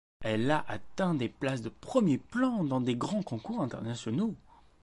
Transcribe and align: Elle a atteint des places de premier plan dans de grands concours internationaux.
Elle 0.21 0.49
a 0.49 0.65
atteint 0.67 1.13
des 1.13 1.29
places 1.29 1.61
de 1.61 1.69
premier 1.69 2.17
plan 2.17 2.63
dans 2.63 2.81
de 2.81 2.91
grands 2.93 3.21
concours 3.21 3.61
internationaux. 3.61 4.33